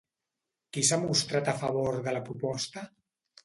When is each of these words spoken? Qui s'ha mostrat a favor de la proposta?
Qui 0.77 0.83
s'ha 0.87 0.99
mostrat 1.03 1.53
a 1.53 1.57
favor 1.61 2.03
de 2.11 2.17
la 2.19 2.25
proposta? 2.33 2.89